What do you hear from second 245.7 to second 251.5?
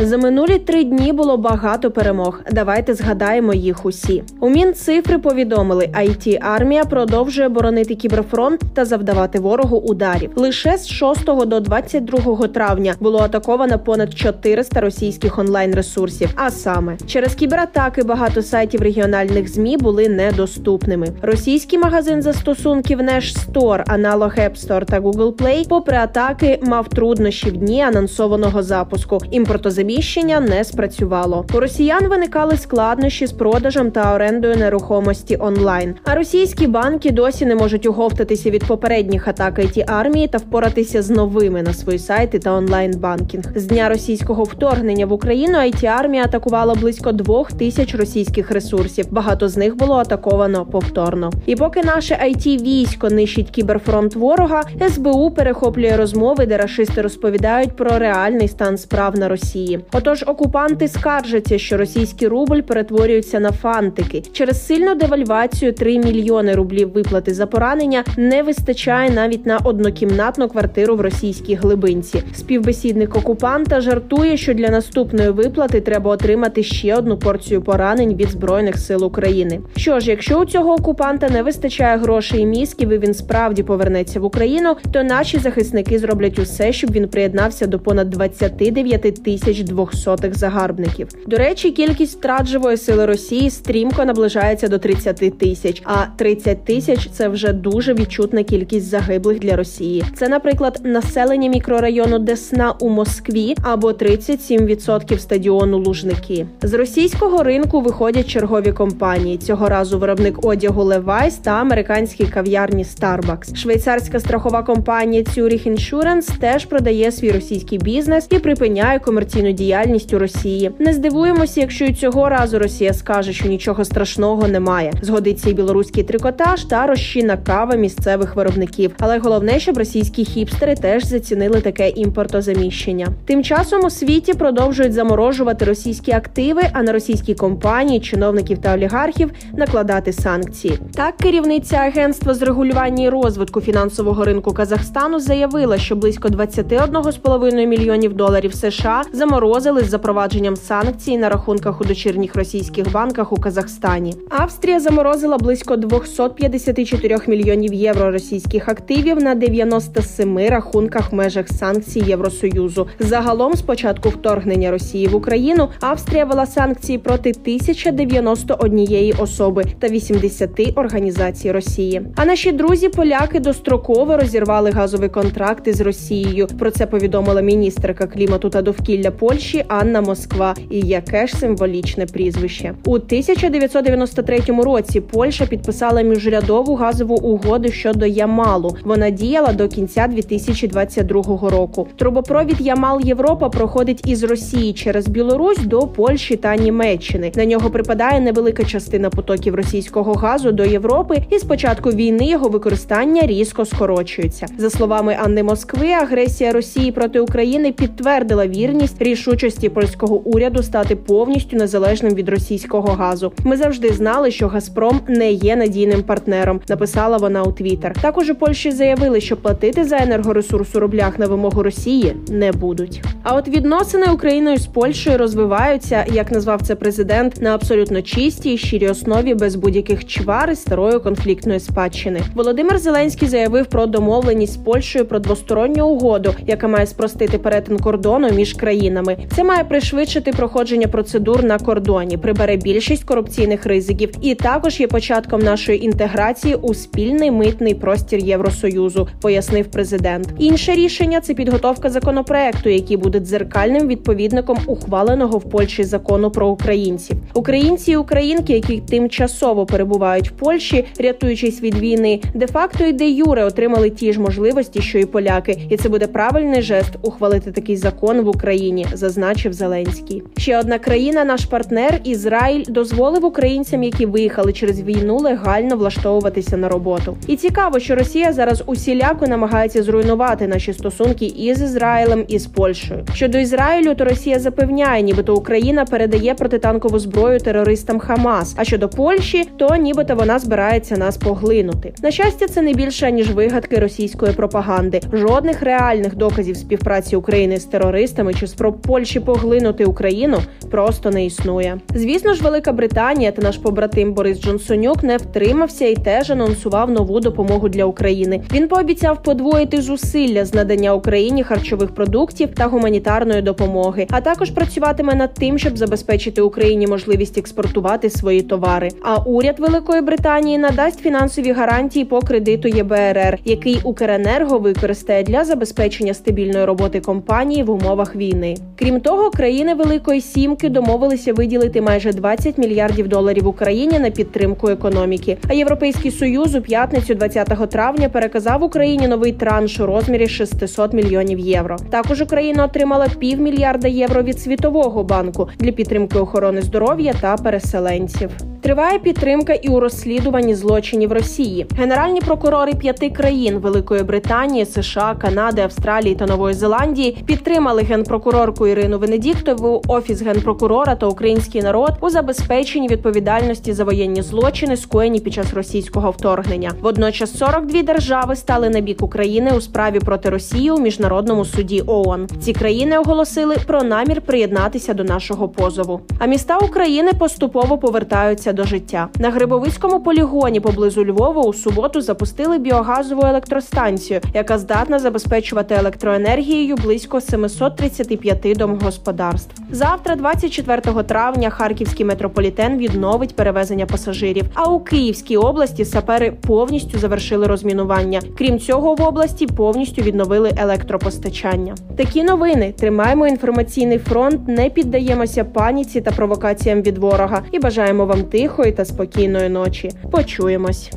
інтеграції у спільний митний простір Євросоюзу, пояснив президент. Інше рішення це